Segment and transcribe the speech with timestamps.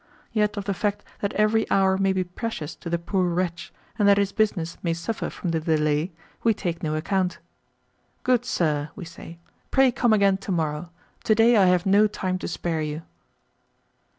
[0.33, 4.07] Yet of the fact that every hour may be precious to the poor wretch, and
[4.07, 6.11] that his business may suffer from the delay,
[6.43, 7.37] we take no account.
[8.23, 9.37] "Good sir," we say,
[9.69, 10.89] "pray come again to morrow.
[11.25, 13.03] To day I have no time to spare you."